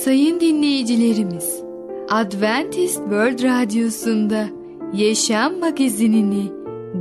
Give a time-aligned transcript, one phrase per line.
[0.00, 1.62] Sayın dinleyicilerimiz,
[2.10, 4.44] Adventist World Radyosu'nda
[4.92, 6.52] Yaşam Magazinini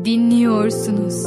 [0.05, 1.25] dinliyorsunuz.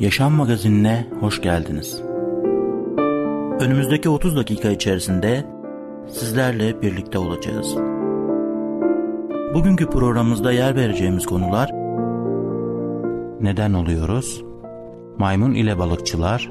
[0.00, 2.02] Yaşam Magazinine hoş geldiniz.
[3.60, 5.44] Önümüzdeki 30 dakika içerisinde
[6.08, 7.76] sizlerle birlikte olacağız.
[9.54, 11.70] Bugünkü programımızda yer vereceğimiz konular
[13.40, 14.44] Neden oluyoruz?
[15.18, 16.50] Maymun ile balıkçılar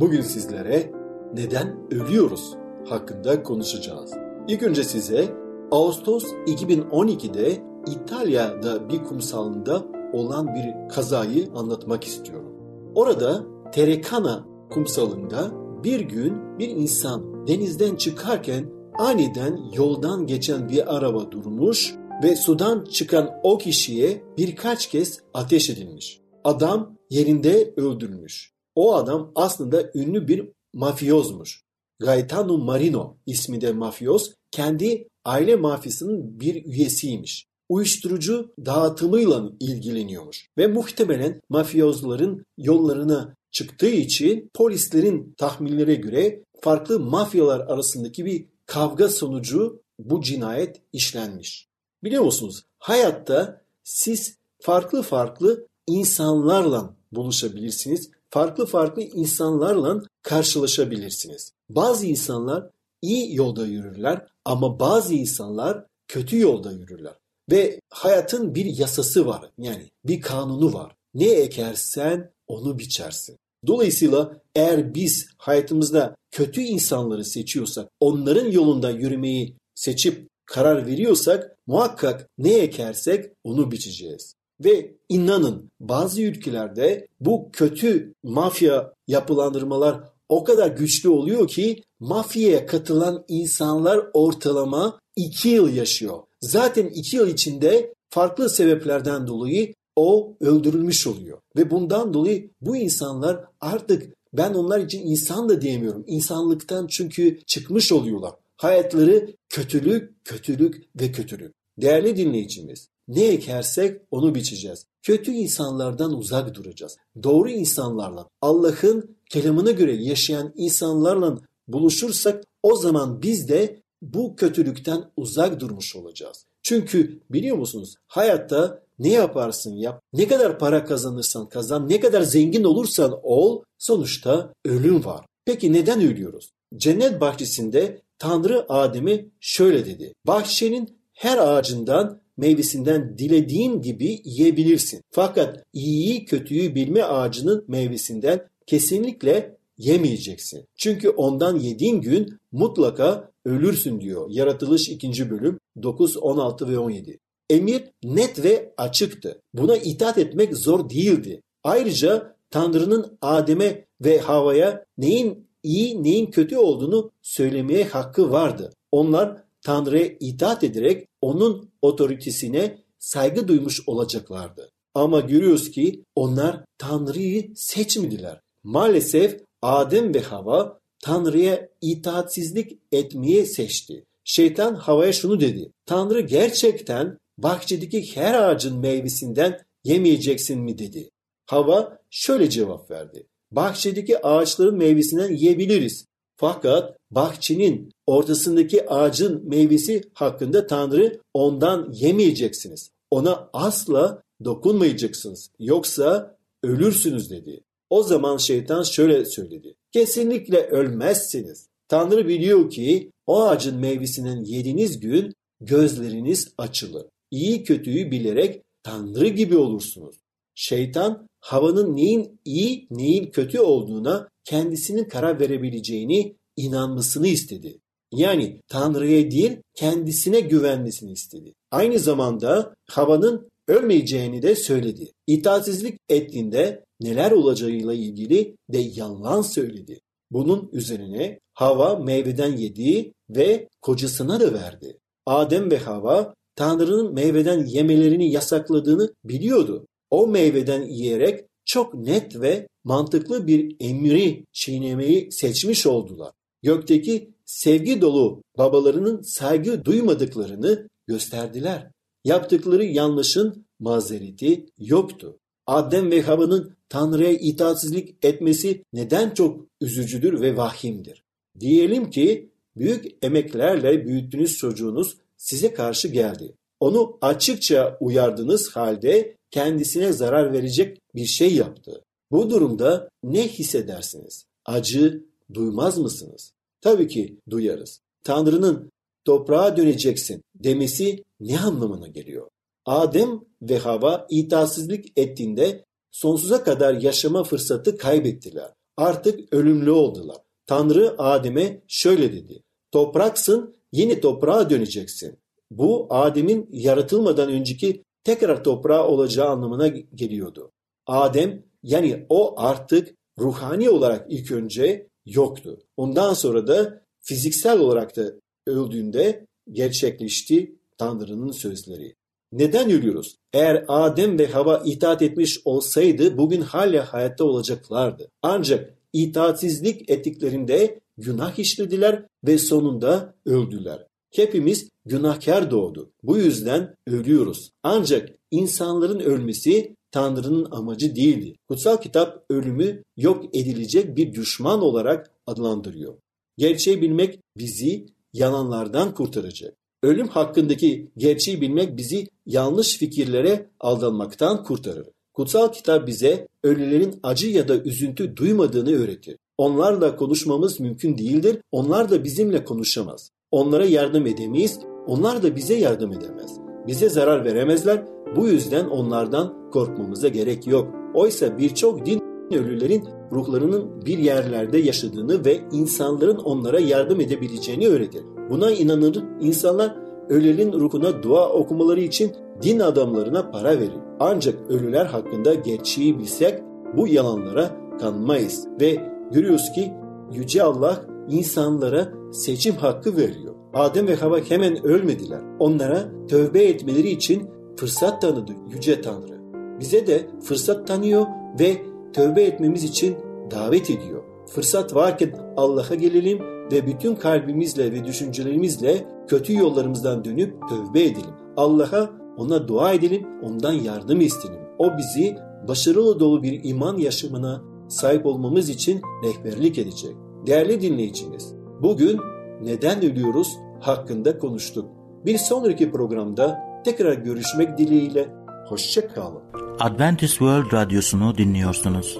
[0.00, 0.92] Bugün sizlere
[1.34, 2.54] neden ölüyoruz
[2.88, 4.12] hakkında konuşacağız.
[4.48, 5.28] İlk önce size
[5.70, 12.52] Ağustos 2012'de İtalya'da bir kumsalında olan bir kazayı anlatmak istiyorum.
[12.94, 15.50] Orada Terekana kumsalında
[15.84, 23.30] bir gün bir insan denizden çıkarken aniden yoldan geçen bir araba durmuş ve sudan çıkan
[23.42, 26.20] o kişiye birkaç kez ateş edilmiş.
[26.44, 28.55] Adam yerinde öldürülmüş.
[28.76, 31.62] O adam aslında ünlü bir mafyozmuş.
[31.98, 37.46] Gaetano Marino isminde mafyoz kendi aile mafyasının bir üyesiymiş.
[37.68, 48.24] Uyuşturucu dağıtımıyla ilgileniyormuş ve muhtemelen mafyozların yollarına çıktığı için polislerin tahminlere göre farklı mafyalar arasındaki
[48.24, 51.68] bir kavga sonucu bu cinayet işlenmiş.
[52.04, 52.64] Biliyor musunuz?
[52.78, 58.10] Hayatta siz farklı farklı insanlarla buluşabilirsiniz.
[58.30, 61.52] Farklı farklı insanlarla karşılaşabilirsiniz.
[61.68, 62.70] Bazı insanlar
[63.02, 67.14] iyi yolda yürürler ama bazı insanlar kötü yolda yürürler.
[67.50, 69.50] Ve hayatın bir yasası var.
[69.58, 70.96] Yani bir kanunu var.
[71.14, 73.36] Ne ekersen onu biçersin.
[73.66, 82.54] Dolayısıyla eğer biz hayatımızda kötü insanları seçiyorsak, onların yolunda yürümeyi seçip karar veriyorsak muhakkak ne
[82.54, 84.34] ekersek onu biçeceğiz.
[84.64, 93.24] Ve inanın bazı ülkelerde bu kötü mafya yapılandırmalar o kadar güçlü oluyor ki mafyaya katılan
[93.28, 96.18] insanlar ortalama 2 yıl yaşıyor.
[96.40, 101.38] Zaten 2 yıl içinde farklı sebeplerden dolayı o öldürülmüş oluyor.
[101.56, 106.04] Ve bundan dolayı bu insanlar artık ben onlar için insan da diyemiyorum.
[106.06, 108.32] İnsanlıktan çünkü çıkmış oluyorlar.
[108.56, 111.54] Hayatları kötülük, kötülük ve kötülük.
[111.78, 114.86] Değerli dinleyicimiz, ne ekersek onu biçeceğiz.
[115.02, 116.96] Kötü insanlardan uzak duracağız.
[117.22, 125.60] Doğru insanlarla, Allah'ın kelamına göre yaşayan insanlarla buluşursak o zaman biz de bu kötülükten uzak
[125.60, 126.46] durmuş olacağız.
[126.62, 132.64] Çünkü biliyor musunuz hayatta ne yaparsın yap, ne kadar para kazanırsan kazan, ne kadar zengin
[132.64, 135.26] olursan ol, sonuçta ölüm var.
[135.44, 136.50] Peki neden ölüyoruz?
[136.76, 140.12] Cennet bahçesinde Tanrı Adem'e şöyle dedi.
[140.26, 145.02] Bahçenin her ağacından meyvesinden dilediğin gibi yiyebilirsin.
[145.10, 150.64] Fakat iyiyi kötüyü bilme ağacının meyvesinden kesinlikle yemeyeceksin.
[150.76, 154.26] Çünkü ondan yediğin gün mutlaka ölürsün diyor.
[154.30, 155.30] Yaratılış 2.
[155.30, 157.18] bölüm 9, 16 ve 17.
[157.50, 159.42] Emir net ve açıktı.
[159.54, 161.42] Buna itaat etmek zor değildi.
[161.64, 168.72] Ayrıca Tanrı'nın Adem'e ve Hava'ya neyin iyi neyin kötü olduğunu söylemeye hakkı vardı.
[168.92, 174.70] Onlar Tanrı'ya itaat ederek onun otoritesine saygı duymuş olacaklardı.
[174.94, 178.40] Ama görüyoruz ki onlar Tanrı'yı seçmediler.
[178.64, 184.04] Maalesef Adem ve Hava Tanrı'ya itaatsizlik etmeye seçti.
[184.24, 185.72] Şeytan Hava'ya şunu dedi.
[185.86, 191.10] Tanrı gerçekten bahçedeki her ağacın meyvesinden yemeyeceksin mi dedi.
[191.46, 193.26] Hava şöyle cevap verdi.
[193.50, 196.06] Bahçedeki ağaçların meyvesinden yiyebiliriz.
[196.36, 202.90] Fakat bahçenin ortasındaki ağacın meyvesi hakkında Tanrı ondan yemeyeceksiniz.
[203.10, 205.50] Ona asla dokunmayacaksınız.
[205.58, 207.60] Yoksa ölürsünüz dedi.
[207.90, 209.74] O zaman şeytan şöyle söyledi.
[209.92, 211.68] Kesinlikle ölmezsiniz.
[211.88, 217.06] Tanrı biliyor ki o ağacın meyvesinden yediğiniz gün gözleriniz açılır.
[217.30, 220.16] İyi kötüyü bilerek Tanrı gibi olursunuz.
[220.54, 227.78] Şeytan havanın neyin iyi neyin kötü olduğuna kendisinin karar verebileceğini inanmasını istedi.
[228.12, 231.54] Yani Tanrı'ya değil kendisine güvenmesini istedi.
[231.70, 235.12] Aynı zamanda havanın ölmeyeceğini de söyledi.
[235.26, 240.00] İtaatsizlik ettiğinde neler olacağıyla ilgili de yalan söyledi.
[240.30, 244.98] Bunun üzerine Hava meyveden yedi ve kocasına da verdi.
[245.26, 249.86] Adem ve Hava Tanrı'nın meyveden yemelerini yasakladığını biliyordu.
[250.10, 256.32] O meyveden yiyerek çok net ve mantıklı bir emri çiğnemeyi seçmiş oldular.
[256.62, 261.90] Gökteki sevgi dolu babalarının saygı duymadıklarını gösterdiler.
[262.24, 265.38] Yaptıkları yanlışın mazereti yoktu.
[265.66, 271.24] Adem ve Hava'nın Tanrı'ya itaatsizlik etmesi neden çok üzücüdür ve vahimdir.
[271.60, 276.54] Diyelim ki büyük emeklerle büyüttüğünüz çocuğunuz size karşı geldi.
[276.80, 282.02] Onu açıkça uyardığınız halde kendisine zarar verecek bir şey yaptı.
[282.30, 284.44] Bu durumda ne hissedersiniz?
[284.64, 285.24] Acı
[285.54, 286.52] duymaz mısınız?
[286.80, 288.00] Tabii ki duyarız.
[288.24, 288.90] Tanrı'nın
[289.24, 292.48] toprağa döneceksin demesi ne anlamına geliyor?
[292.86, 298.70] Adem ve Hava itaatsizlik ettiğinde sonsuza kadar yaşama fırsatı kaybettiler.
[298.96, 300.36] Artık ölümlü oldular.
[300.66, 302.62] Tanrı Adem'e şöyle dedi.
[302.92, 305.38] Topraksın, yeni toprağa döneceksin.
[305.70, 310.72] Bu Adem'in yaratılmadan önceki tekrar toprağa olacağı anlamına geliyordu.
[311.06, 315.78] Adem yani o artık ruhani olarak ilk önce yoktu.
[315.96, 318.32] Ondan sonra da fiziksel olarak da
[318.66, 322.14] öldüğünde gerçekleşti Tanrı'nın sözleri.
[322.52, 323.36] Neden ölüyoruz?
[323.52, 328.30] Eğer Adem ve Hava itaat etmiş olsaydı bugün hala hayatta olacaklardı.
[328.42, 334.05] Ancak itaatsizlik ettiklerinde günah işlediler ve sonunda öldüler.
[334.34, 336.10] Hepimiz günahkar doğdu.
[336.22, 337.70] Bu yüzden ölüyoruz.
[337.82, 341.56] Ancak insanların ölmesi Tanrı'nın amacı değildi.
[341.68, 346.14] Kutsal kitap ölümü yok edilecek bir düşman olarak adlandırıyor.
[346.58, 349.74] Gerçeği bilmek bizi yalanlardan kurtaracak.
[350.02, 355.06] Ölüm hakkındaki gerçeği bilmek bizi yanlış fikirlere aldanmaktan kurtarır.
[355.34, 359.36] Kutsal kitap bize ölülerin acı ya da üzüntü duymadığını öğretir.
[359.58, 361.58] Onlarla konuşmamız mümkün değildir.
[361.72, 363.30] Onlar da bizimle konuşamaz.
[363.50, 364.80] Onlara yardım edemeyiz.
[365.06, 366.56] Onlar da bize yardım edemez.
[366.86, 368.04] Bize zarar veremezler.
[368.36, 370.88] Bu yüzden onlardan korkmamıza gerek yok.
[371.14, 372.22] Oysa birçok din
[372.52, 378.22] ölülerin ruhlarının bir yerlerde yaşadığını ve insanların onlara yardım edebileceğini öğretir.
[378.50, 379.96] Buna inanır insanlar
[380.28, 382.32] ölülerin ruhuna dua okumaları için
[382.62, 384.00] din adamlarına para verir.
[384.20, 386.62] Ancak ölüler hakkında gerçeği bilsek
[386.96, 387.70] bu yalanlara
[388.00, 388.96] kanmayız ve
[389.32, 389.92] görüyoruz ki
[390.32, 393.54] Yüce Allah insanlara seçim hakkı veriyor.
[393.74, 395.40] Adem ve Hava hemen ölmediler.
[395.58, 399.36] Onlara tövbe etmeleri için fırsat tanıdı Yüce Tanrı.
[399.80, 401.26] Bize de fırsat tanıyor
[401.60, 401.76] ve
[402.12, 403.16] tövbe etmemiz için
[403.50, 404.22] davet ediyor.
[404.48, 406.38] Fırsat varken Allah'a gelelim
[406.72, 411.34] ve bütün kalbimizle ve düşüncelerimizle kötü yollarımızdan dönüp tövbe edelim.
[411.56, 414.60] Allah'a ona dua edelim, ondan yardım isteyelim.
[414.78, 415.36] O bizi
[415.68, 420.16] başarılı dolu bir iman yaşamına sahip olmamız için rehberlik edecek.
[420.46, 422.20] Değerli dinleyicimiz, bugün
[422.62, 424.88] neden ölüyoruz hakkında konuştuk.
[425.26, 428.28] Bir sonraki programda tekrar görüşmek dileğiyle
[428.68, 429.40] hoşça kalın.
[429.80, 432.18] Adventist World Radyosu'nu dinliyorsunuz.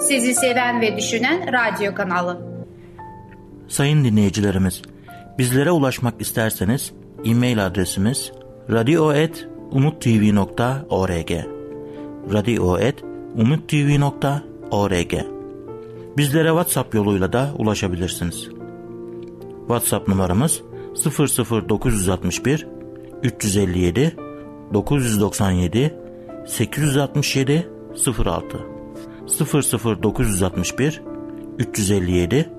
[0.00, 2.40] Sizi seven ve düşünen radyo kanalı.
[3.68, 4.82] Sayın dinleyicilerimiz,
[5.38, 6.92] bizlere ulaşmak isterseniz
[7.24, 8.32] e-mail adresimiz
[8.70, 11.32] radio.umutv.org
[12.32, 15.12] radio.umutv.org
[16.16, 18.48] Bizlere WhatsApp yoluyla da ulaşabilirsiniz.
[19.72, 20.62] WhatsApp numaramız
[20.94, 22.66] 00961
[23.22, 24.16] 357
[24.74, 25.94] 997
[26.46, 27.68] 867
[28.26, 28.58] 06
[30.02, 31.02] 00961
[31.58, 32.50] 357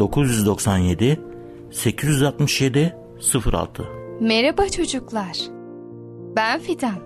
[0.00, 1.20] 997
[1.70, 2.96] 867
[3.52, 3.84] 06
[4.20, 5.38] Merhaba çocuklar.
[6.36, 6.98] Ben Fidan.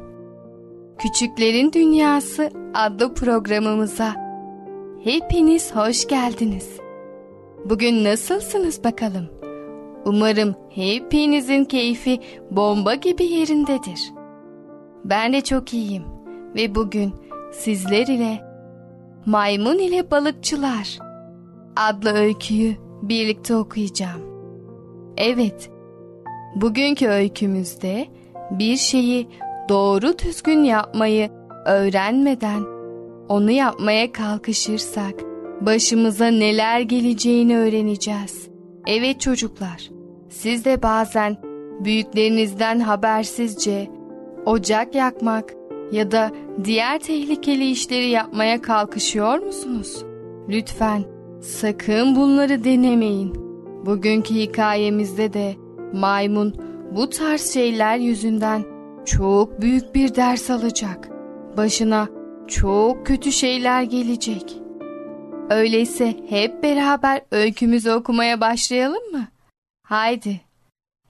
[0.99, 4.15] Küçüklerin Dünyası adlı programımıza
[5.05, 6.69] hepiniz hoş geldiniz.
[7.65, 9.38] Bugün nasılsınız bakalım?
[10.05, 14.13] Umarım hepinizin keyfi bomba gibi yerindedir.
[15.05, 16.05] Ben de çok iyiyim
[16.55, 17.13] ve bugün
[17.53, 18.41] sizler ile
[19.27, 20.99] Maymun ile Balıkçılar
[21.77, 24.21] adlı öyküyü birlikte okuyacağım.
[25.17, 25.71] Evet,
[26.57, 28.07] bugünkü öykümüzde
[28.51, 29.29] bir şeyi
[29.69, 31.31] doğru düzgün yapmayı
[31.67, 32.63] öğrenmeden
[33.29, 35.15] onu yapmaya kalkışırsak
[35.61, 38.49] başımıza neler geleceğini öğreneceğiz.
[38.89, 39.91] Evet çocuklar,
[40.29, 41.37] siz de bazen
[41.85, 43.91] büyüklerinizden habersizce
[44.47, 45.55] ocak yakmak
[45.93, 46.31] ya da
[46.65, 50.05] diğer tehlikeli işleri yapmaya kalkışıyor musunuz?
[50.49, 51.05] Lütfen
[51.41, 53.35] sakın bunları denemeyin.
[53.87, 55.55] Bugünkü hikayemizde de
[55.93, 56.55] maymun
[56.97, 58.65] bu tarz şeyler yüzünden
[59.05, 61.09] çok büyük bir ders alacak.
[61.57, 62.09] Başına
[62.47, 64.68] çok kötü şeyler gelecek.
[65.51, 69.29] Öyleyse hep beraber öykümüzü okumaya başlayalım mı?
[69.83, 70.41] Haydi.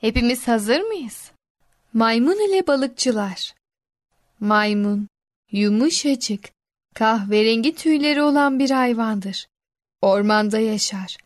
[0.01, 1.31] Hepimiz hazır mıyız?
[1.93, 3.55] Maymun ile balıkçılar.
[4.41, 5.09] Maymun,
[5.53, 6.51] yumuşacık,
[6.95, 9.47] kahverengi tüyleri olan bir hayvandır.
[10.03, 11.17] Ormanda yaşar.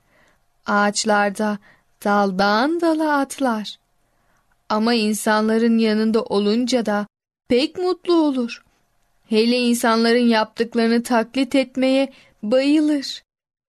[0.67, 1.59] Ağaçlarda
[2.05, 3.77] daldan dala atlar.
[4.69, 7.07] Ama insanların yanında olunca da
[7.49, 8.65] pek mutlu olur.
[9.29, 13.23] Hele insanların yaptıklarını taklit etmeye bayılır.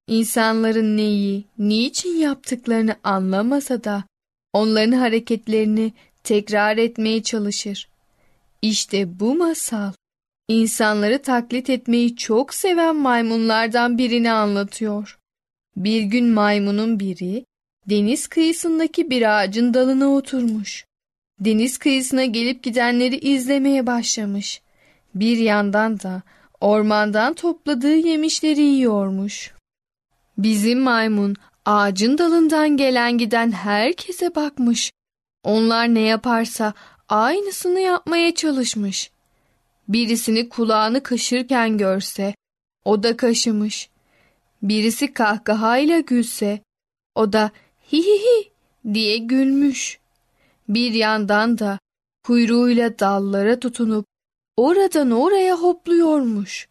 [0.07, 4.03] İnsanların neyi, niçin yaptıklarını anlamasa da
[4.53, 7.89] onların hareketlerini tekrar etmeye çalışır.
[8.61, 9.91] İşte bu masal
[10.47, 15.19] insanları taklit etmeyi çok seven maymunlardan birini anlatıyor.
[15.75, 17.45] Bir gün maymunun biri
[17.89, 20.85] deniz kıyısındaki bir ağacın dalına oturmuş.
[21.39, 24.61] Deniz kıyısına gelip gidenleri izlemeye başlamış.
[25.15, 26.21] Bir yandan da
[26.63, 29.53] ormandan topladığı yemişleri yiyormuş.
[30.37, 34.91] Bizim maymun ağacın dalından gelen giden herkese bakmış.
[35.43, 36.73] Onlar ne yaparsa
[37.09, 39.11] aynısını yapmaya çalışmış.
[39.87, 42.35] Birisini kulağını kaşırken görse
[42.85, 43.89] o da kaşımış.
[44.61, 46.59] Birisi kahkahayla gülse
[47.15, 47.51] o da
[47.93, 48.51] hi hi hi
[48.93, 49.99] diye gülmüş.
[50.69, 51.79] Bir yandan da
[52.23, 54.12] kuyruğuyla dallara tutunup
[54.57, 56.67] oradan oraya hopluyormuş.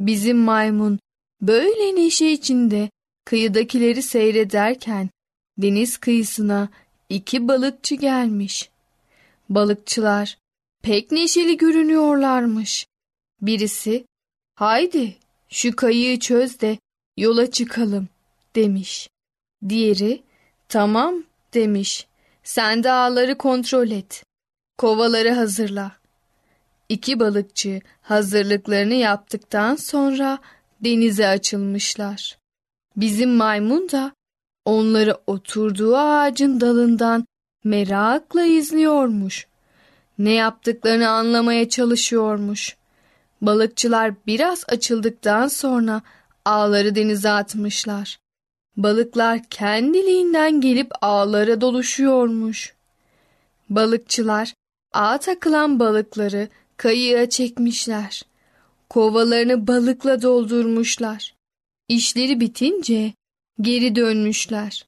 [0.00, 0.98] Bizim maymun
[1.42, 2.90] böyle neşe içinde
[3.24, 5.10] kıyıdakileri seyrederken
[5.58, 6.68] deniz kıyısına
[7.08, 8.70] iki balıkçı gelmiş.
[9.48, 10.38] Balıkçılar
[10.82, 12.86] pek neşeli görünüyorlarmış.
[13.42, 14.04] Birisi,
[14.54, 15.16] haydi
[15.48, 16.78] şu kayığı çöz de
[17.16, 18.08] yola çıkalım
[18.56, 19.08] demiş.
[19.68, 20.22] Diğeri,
[20.68, 22.06] tamam demiş.
[22.42, 24.24] Sen de ağları kontrol et.
[24.78, 25.99] Kovaları hazırla.
[26.90, 30.38] İki balıkçı hazırlıklarını yaptıktan sonra
[30.80, 32.38] denize açılmışlar.
[32.96, 34.12] Bizim maymun da
[34.64, 37.26] onları oturduğu ağacın dalından
[37.64, 39.46] merakla izliyormuş.
[40.18, 42.76] Ne yaptıklarını anlamaya çalışıyormuş.
[43.42, 46.02] Balıkçılar biraz açıldıktan sonra
[46.44, 48.18] ağları denize atmışlar.
[48.76, 52.74] Balıklar kendiliğinden gelip ağlara doluşuyormuş.
[53.68, 54.54] Balıkçılar
[54.92, 56.48] ağa takılan balıkları
[56.80, 58.22] kayığa çekmişler.
[58.90, 61.34] Kovalarını balıkla doldurmuşlar.
[61.88, 63.12] İşleri bitince
[63.60, 64.86] geri dönmüşler.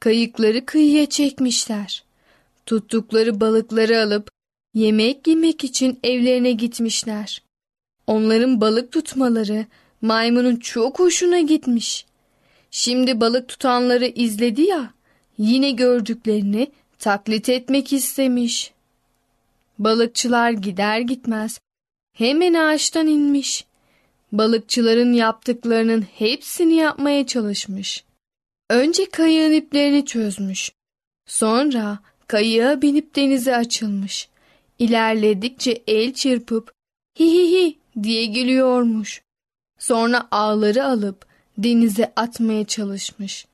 [0.00, 2.04] Kayıkları kıyıya çekmişler.
[2.66, 4.30] Tuttukları balıkları alıp
[4.74, 7.42] yemek yemek için evlerine gitmişler.
[8.06, 9.66] Onların balık tutmaları
[10.02, 12.06] maymunun çok hoşuna gitmiş.
[12.70, 14.94] Şimdi balık tutanları izledi ya,
[15.38, 16.68] yine gördüklerini
[16.98, 18.72] taklit etmek istemiş.
[19.80, 21.60] Balıkçılar gider gitmez
[22.12, 23.64] hemen ağaçtan inmiş.
[24.32, 28.04] Balıkçıların yaptıklarının hepsini yapmaya çalışmış.
[28.70, 30.72] Önce kayığın iplerini çözmüş.
[31.26, 34.28] Sonra kayığa binip denize açılmış.
[34.78, 36.72] İlerledikçe el çırpıp
[37.20, 39.22] hi hi hi diye gülüyormuş.
[39.78, 41.26] Sonra ağları alıp
[41.58, 43.46] denize atmaya çalışmış.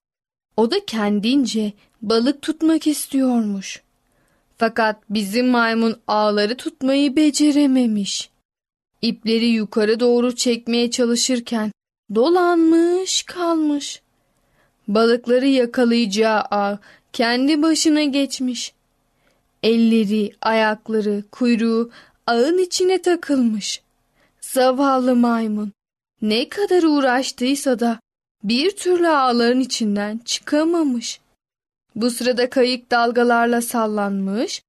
[0.56, 3.85] O da kendince balık tutmak istiyormuş.
[4.58, 8.30] Fakat bizim maymun ağları tutmayı becerememiş.
[9.02, 11.72] İpleri yukarı doğru çekmeye çalışırken
[12.14, 14.02] dolanmış kalmış.
[14.88, 16.78] Balıkları yakalayacağı ağ
[17.12, 18.72] kendi başına geçmiş.
[19.62, 21.90] Elleri, ayakları, kuyruğu
[22.26, 23.82] ağın içine takılmış.
[24.40, 25.72] Zavallı maymun
[26.22, 28.00] ne kadar uğraştıysa da
[28.44, 31.20] bir türlü ağların içinden çıkamamış.
[31.96, 34.62] Bu sırada kayık dalgalarla sallanmış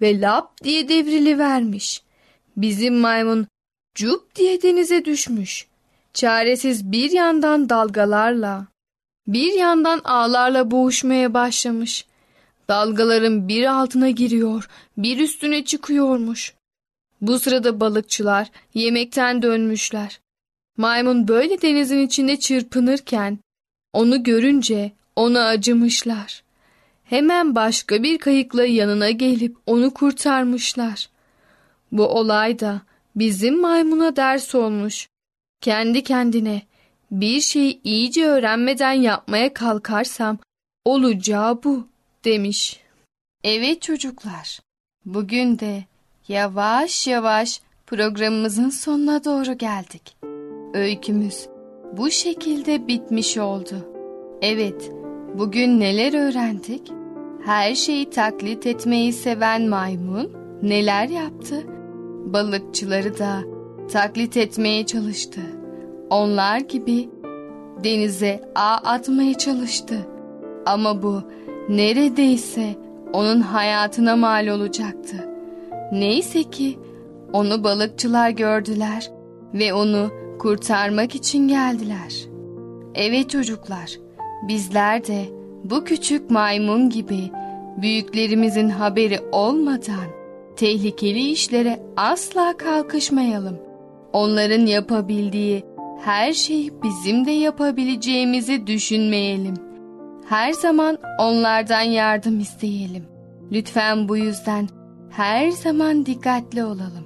[0.00, 2.02] ve lap diye devrili vermiş.
[2.56, 3.46] Bizim maymun
[3.94, 5.66] cup diye denize düşmüş.
[6.14, 8.66] Çaresiz bir yandan dalgalarla,
[9.26, 12.06] bir yandan ağlarla boğuşmaya başlamış.
[12.68, 16.54] Dalgaların bir altına giriyor, bir üstüne çıkıyormuş.
[17.20, 20.20] Bu sırada balıkçılar yemekten dönmüşler.
[20.76, 23.38] Maymun böyle denizin içinde çırpınırken
[23.92, 26.43] onu görünce ona acımışlar.
[27.04, 31.08] Hemen başka bir kayıkla yanına gelip onu kurtarmışlar.
[31.92, 32.82] Bu olay da
[33.16, 35.08] bizim maymuna ders olmuş.
[35.60, 36.62] Kendi kendine
[37.10, 40.38] Bir şeyi iyice öğrenmeden yapmaya kalkarsam
[40.84, 41.86] olacağı bu
[42.24, 42.80] demiş.
[43.44, 44.60] Evet çocuklar,
[45.04, 45.84] bugün de
[46.28, 50.16] yavaş yavaş programımızın sonuna doğru geldik.
[50.74, 51.48] Öykümüz
[51.92, 53.88] bu şekilde bitmiş oldu.
[54.42, 54.90] Evet,
[55.38, 56.92] bugün neler öğrendik?
[57.44, 60.30] Her şeyi taklit etmeyi seven maymun
[60.62, 61.62] neler yaptı?
[62.24, 63.42] Balıkçıları da
[63.92, 65.40] taklit etmeye çalıştı.
[66.10, 67.08] Onlar gibi
[67.84, 69.96] denize ağ atmaya çalıştı.
[70.66, 71.22] Ama bu
[71.68, 72.74] neredeyse
[73.12, 75.28] onun hayatına mal olacaktı.
[75.92, 76.78] Neyse ki
[77.32, 79.10] onu balıkçılar gördüler
[79.54, 82.14] ve onu kurtarmak için geldiler.
[82.94, 83.98] Evet çocuklar,
[84.42, 85.24] bizler de
[85.64, 87.30] bu küçük maymun gibi
[87.82, 90.06] büyüklerimizin haberi olmadan
[90.56, 93.58] tehlikeli işlere asla kalkışmayalım.
[94.12, 95.64] Onların yapabildiği
[96.04, 99.54] her şeyi bizim de yapabileceğimizi düşünmeyelim.
[100.28, 103.04] Her zaman onlardan yardım isteyelim.
[103.52, 104.68] Lütfen bu yüzden
[105.10, 107.04] her zaman dikkatli olalım.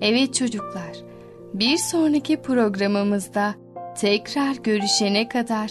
[0.00, 0.96] Evet çocuklar,
[1.54, 3.54] bir sonraki programımızda
[4.00, 5.70] tekrar görüşene kadar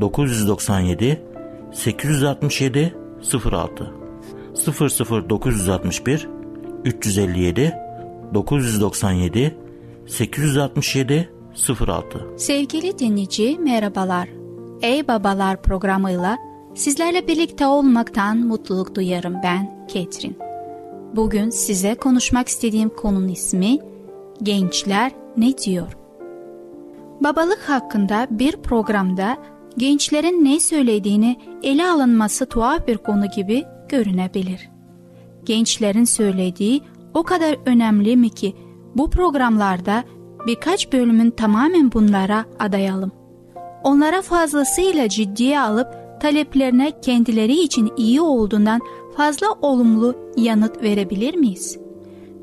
[0.00, 1.22] 997
[1.72, 2.94] 867
[3.44, 3.92] 06
[5.28, 6.28] 00961
[6.84, 7.74] 357
[8.34, 9.54] 997
[10.06, 11.30] 867
[11.86, 14.28] 06 Sevgili dinleyici merhabalar.
[14.82, 16.38] Ey Babalar programıyla
[16.74, 20.38] sizlerle birlikte olmaktan mutluluk duyarım ben Ketrin.
[21.16, 23.78] Bugün size konuşmak istediğim konunun ismi
[24.42, 25.96] Gençler ne diyor?
[27.20, 29.36] Babalık hakkında bir programda
[29.76, 34.70] gençlerin ne söylediğini ele alınması tuhaf bir konu gibi görünebilir.
[35.44, 36.82] Gençlerin söylediği
[37.14, 38.54] o kadar önemli mi ki
[38.96, 40.04] bu programlarda
[40.46, 43.12] birkaç bölümün tamamen bunlara adayalım.
[43.84, 45.88] Onlara fazlasıyla ciddiye alıp
[46.20, 48.80] taleplerine kendileri için iyi olduğundan
[49.16, 51.78] fazla olumlu yanıt verebilir miyiz?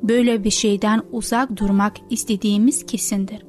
[0.03, 3.45] Böyle bir şeyden uzak durmak istediğimiz kesindir.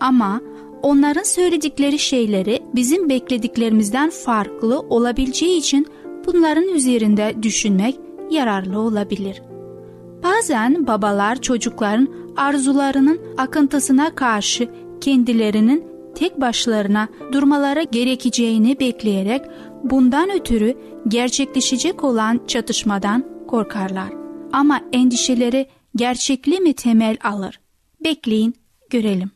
[0.00, 0.40] Ama
[0.82, 5.86] onların söyledikleri şeyleri bizim beklediklerimizden farklı olabileceği için
[6.26, 7.96] bunların üzerinde düşünmek
[8.30, 9.42] yararlı olabilir.
[10.22, 14.68] Bazen babalar çocukların arzularının akıntısına karşı
[15.00, 19.42] kendilerinin tek başlarına durmaları gerekeceğini bekleyerek
[19.84, 20.76] bundan ötürü
[21.08, 24.12] gerçekleşecek olan çatışmadan korkarlar.
[24.52, 25.66] Ama endişeleri
[25.96, 27.60] gerçekli mi temel alır?
[28.04, 28.54] Bekleyin,
[28.90, 29.30] görelim.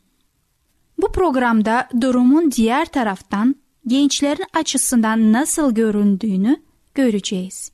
[0.97, 3.55] Bu programda durumun diğer taraftan
[3.87, 6.61] gençlerin açısından nasıl göründüğünü
[6.93, 7.71] göreceğiz.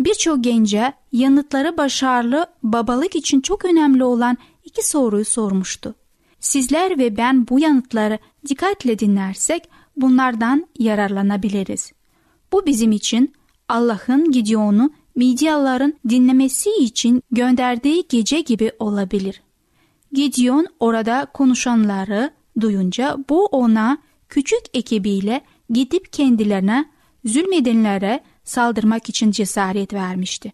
[0.00, 5.94] Birçok gence yanıtları başarılı babalık için çok önemli olan iki soruyu sormuştu.
[6.40, 11.92] Sizler ve ben bu yanıtları dikkatle dinlersek bunlardan yararlanabiliriz.
[12.52, 13.32] Bu bizim için
[13.68, 19.42] Allah'ın Gideon'u Midyalıların dinlemesi için gönderdiği gece gibi olabilir.
[20.12, 25.40] Gideon orada konuşanları duyunca bu ona küçük ekibiyle
[25.70, 26.84] gidip kendilerine
[27.24, 30.52] zulmedenlere saldırmak için cesaret vermişti.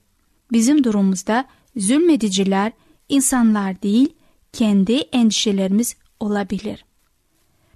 [0.53, 1.45] Bizim durumumuzda
[1.77, 2.73] zulmediciler
[3.09, 4.15] insanlar değil,
[4.53, 6.85] kendi endişelerimiz olabilir.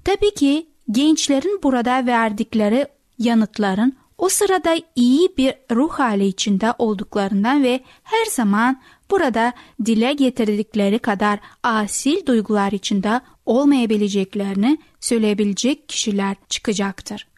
[0.04, 2.86] Tabii ki gençlerin burada verdikleri
[3.18, 9.52] yanıtların o sırada iyi bir ruh hali içinde olduklarından ve her zaman burada
[9.84, 17.28] dile getirdikleri kadar asil duygular içinde olmayabileceklerini söyleyebilecek kişiler çıkacaktır.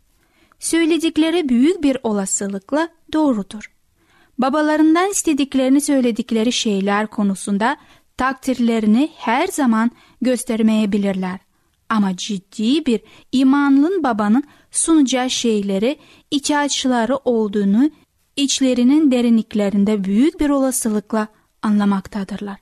[0.59, 3.73] Söyledikleri büyük bir olasılıkla doğrudur.
[4.39, 7.77] Babalarından istediklerini söyledikleri şeyler konusunda
[8.17, 9.91] takdirlerini her zaman
[10.23, 11.39] göstermeyebilirler.
[11.89, 13.01] Ama ciddi bir
[13.33, 15.99] imanlın babanın sunacağı şeyleri
[16.31, 17.91] ihtiyaçları olduğunu
[18.37, 21.29] içlerinin derinliklerinde büyük bir olasılıkla
[21.63, 22.59] anlamaktadırlar.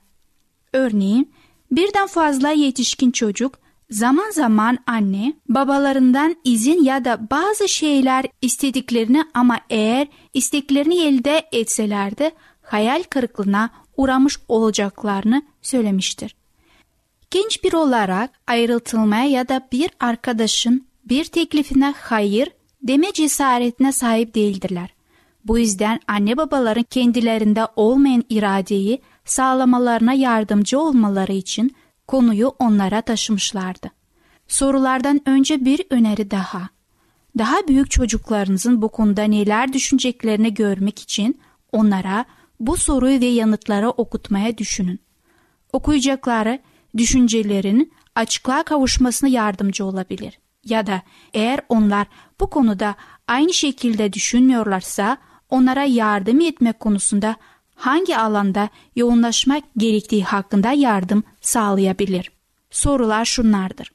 [0.73, 1.31] Örneğin
[1.71, 9.59] birden fazla yetişkin çocuk zaman zaman anne babalarından izin ya da bazı şeyler istediklerini ama
[9.69, 12.31] eğer isteklerini elde etselerdi
[12.61, 16.35] hayal kırıklığına uğramış olacaklarını söylemiştir.
[17.31, 22.49] Genç bir olarak ayrıltılmaya ya da bir arkadaşın bir teklifine hayır
[22.81, 24.96] deme cesaretine sahip değildirler.
[25.47, 31.75] Bu yüzden anne babaların kendilerinde olmayan iradeyi sağlamalarına yardımcı olmaları için
[32.07, 33.91] konuyu onlara taşımışlardı.
[34.47, 36.69] Sorulardan önce bir öneri daha.
[37.37, 41.39] Daha büyük çocuklarınızın bu konuda neler düşüneceklerini görmek için
[41.71, 42.25] onlara
[42.59, 44.99] bu soruyu ve yanıtları okutmaya düşünün.
[45.73, 46.59] Okuyacakları
[46.97, 50.39] düşüncelerin açıklığa kavuşmasına yardımcı olabilir.
[50.65, 51.01] Ya da
[51.33, 52.07] eğer onlar
[52.39, 52.95] bu konuda
[53.27, 55.17] aynı şekilde düşünmüyorlarsa
[55.49, 57.35] onlara yardım etmek konusunda
[57.75, 62.31] hangi alanda yoğunlaşmak gerektiği hakkında yardım sağlayabilir.
[62.69, 63.91] Sorular şunlardır.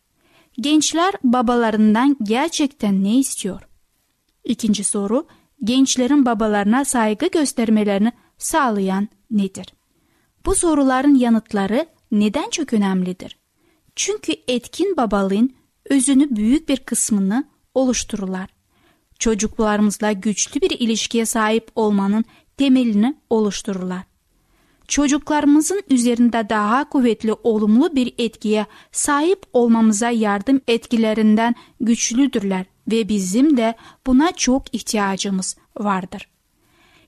[0.60, 3.68] Gençler babalarından gerçekten ne istiyor?
[4.44, 5.26] İkinci soru,
[5.64, 9.66] gençlerin babalarına saygı göstermelerini sağlayan nedir?
[10.46, 13.38] Bu soruların yanıtları neden çok önemlidir?
[13.96, 15.54] Çünkü etkin babalığın
[15.90, 18.61] özünü büyük bir kısmını oluştururlar.
[19.18, 22.24] Çocuklarımızla güçlü bir ilişkiye sahip olmanın
[22.56, 24.02] temelini oluştururlar.
[24.88, 33.74] Çocuklarımızın üzerinde daha kuvvetli olumlu bir etkiye sahip olmamıza yardım etkilerinden güçlüdürler ve bizim de
[34.06, 36.28] buna çok ihtiyacımız vardır.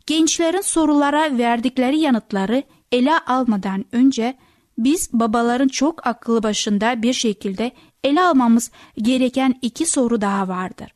[0.07, 2.63] Gençlerin sorulara verdikleri yanıtları
[2.93, 4.37] ele almadan önce
[4.79, 7.73] biz babaların çok akıllı başında bir şekilde
[8.05, 10.94] ele almamız gereken iki soru daha vardır.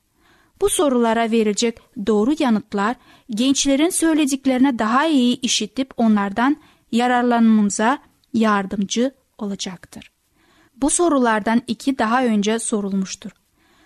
[0.60, 2.96] Bu sorulara verilecek doğru yanıtlar
[3.30, 6.56] gençlerin söylediklerine daha iyi işitip onlardan
[6.92, 7.98] yararlanmamıza
[8.34, 10.10] yardımcı olacaktır.
[10.76, 13.30] Bu sorulardan iki daha önce sorulmuştur.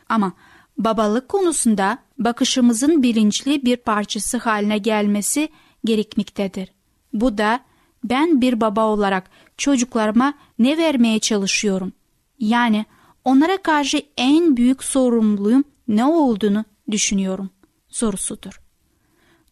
[0.09, 0.33] Ama
[0.79, 5.49] babalık konusunda bakışımızın bilinçli bir parçası haline gelmesi
[5.85, 6.73] gerekmektedir.
[7.13, 7.61] Bu da
[8.05, 11.93] ben bir baba olarak çocuklarıma ne vermeye çalışıyorum?
[12.39, 12.87] Yani
[13.25, 17.51] onlara karşı en büyük sorumluluğum ne olduğunu düşünüyorum
[17.89, 18.61] sorusudur.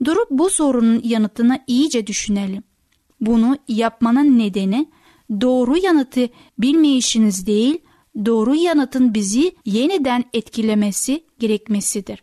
[0.05, 2.63] Durup bu sorunun yanıtını iyice düşünelim.
[3.21, 4.89] Bunu yapmanın nedeni
[5.41, 7.79] doğru yanıtı bilmeyişiniz değil,
[8.25, 12.23] doğru yanıtın bizi yeniden etkilemesi gerekmesidir.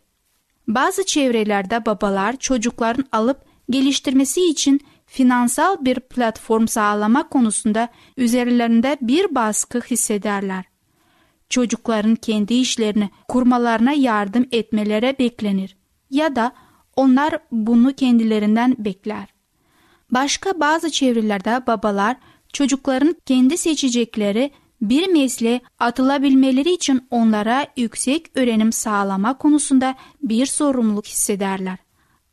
[0.68, 9.82] Bazı çevrelerde babalar çocukların alıp geliştirmesi için finansal bir platform sağlamak konusunda üzerlerinde bir baskı
[9.82, 10.66] hissederler.
[11.50, 15.78] Çocukların kendi işlerini kurmalarına yardım etmelere beklenir
[16.10, 16.52] ya da
[16.96, 19.28] onlar bunu kendilerinden bekler.
[20.12, 22.18] Başka bazı çevrelerde babalar
[22.54, 31.78] çocukların kendi seçecekleri bir mesleğe atılabilmeleri için onlara yüksek öğrenim sağlama konusunda bir sorumluluk hissederler.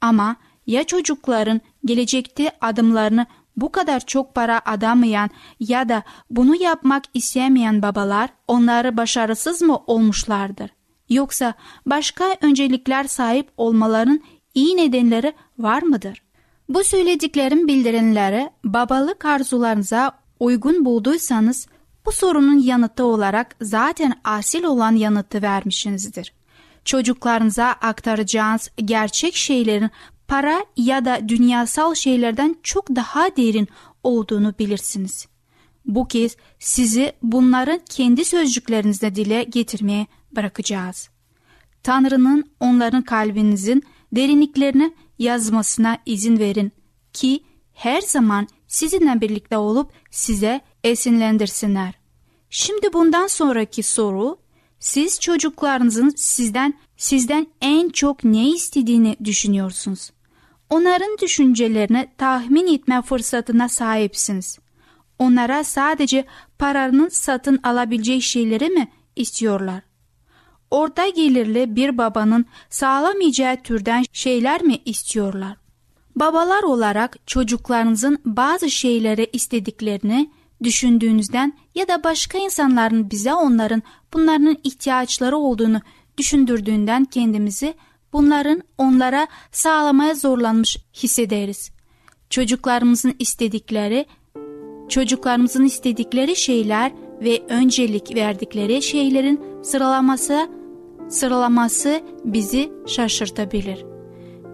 [0.01, 7.83] Ama ya çocukların gelecekte adımlarını bu kadar çok para adamayan ya da bunu yapmak istemeyen
[7.83, 10.71] babalar onları başarısız mı olmuşlardır?
[11.09, 11.55] Yoksa
[11.87, 14.21] başka öncelikler sahip olmaların
[14.55, 16.23] iyi nedenleri var mıdır?
[16.69, 21.67] Bu söylediklerim bildirenleri babalık arzularınıza uygun bulduysanız
[22.07, 26.33] bu sorunun yanıtı olarak zaten asil olan yanıtı vermişsinizdir.
[26.85, 29.91] Çocuklarınıza aktaracağınız gerçek şeylerin
[30.29, 33.69] para ya da dünyasal şeylerden çok daha derin
[34.03, 35.27] olduğunu bilirsiniz.
[35.85, 40.07] Bu kez sizi bunların kendi sözcüklerinizde dile getirmeye
[40.37, 41.09] bırakacağız.
[41.83, 43.83] Tanrı'nın onların kalbinizin
[44.13, 46.73] derinliklerini yazmasına izin verin
[47.13, 51.95] ki her zaman sizinle birlikte olup size esinlendirsinler.
[52.51, 54.39] Şimdi bundan sonraki soru
[54.81, 60.11] siz çocuklarınızın sizden sizden en çok ne istediğini düşünüyorsunuz.
[60.71, 64.59] Onların düşüncelerini tahmin etme fırsatına sahipsiniz.
[65.19, 66.25] Onlara sadece
[66.59, 69.83] paranın satın alabileceği şeyleri mi istiyorlar?
[70.71, 75.57] Orta gelirli bir babanın sağlamayacağı türden şeyler mi istiyorlar?
[76.17, 80.31] Babalar olarak çocuklarınızın bazı şeyleri istediklerini
[80.63, 85.81] düşündüğünüzden ya da başka insanların bize onların bunların ihtiyaçları olduğunu
[86.19, 87.75] düşündürdüğünden kendimizi
[88.13, 91.71] bunların onlara sağlamaya zorlanmış hissederiz.
[92.31, 94.07] Çocuklarımızın istedikleri,
[94.89, 100.49] çocuklarımızın istedikleri şeyler ve öncelik verdikleri şeylerin sıralaması
[101.09, 103.85] sıralaması bizi şaşırtabilir.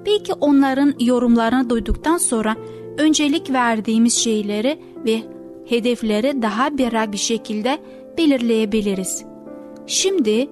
[0.07, 2.57] Belki onların yorumlarını duyduktan sonra
[2.99, 5.23] öncelik verdiğimiz şeyleri ve
[5.71, 7.79] hedefleri daha berrak bir şekilde
[8.19, 9.25] belirleyebiliriz.
[9.87, 10.49] Şimdi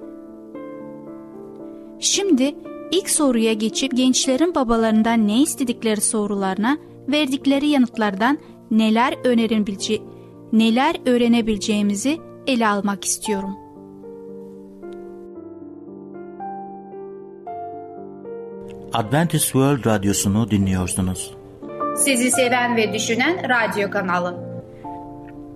[1.99, 2.55] Şimdi
[2.91, 6.77] ilk soruya geçip gençlerin babalarından ne istedikleri sorularına
[7.07, 8.37] verdikleri yanıtlardan
[8.71, 10.01] neler önerebileceği
[10.53, 13.55] neler öğrenebileceğimizi ele almak istiyorum.
[18.93, 21.33] Adventist World Radyosu'nu dinliyorsunuz.
[21.97, 24.48] Sizi seven ve düşünen radyo kanalı.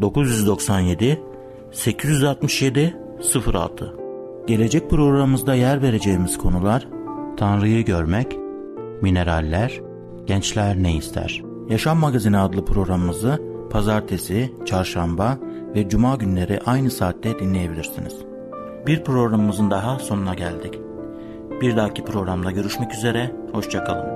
[0.00, 1.20] 997
[1.72, 2.96] 867
[3.46, 3.94] 06
[4.46, 6.88] Gelecek programımızda yer vereceğimiz konular
[7.36, 8.36] Tanrı'yı görmek,
[9.02, 9.80] mineraller,
[10.26, 11.42] gençler ne ister?
[11.68, 15.38] Yaşam Magazini adlı programımızı pazartesi, çarşamba
[15.74, 18.14] ve cuma günleri aynı saatte dinleyebilirsiniz.
[18.86, 20.78] Bir programımızın daha sonuna geldik.
[21.60, 24.15] Bir dahaki programda görüşmek üzere, hoşçakalın.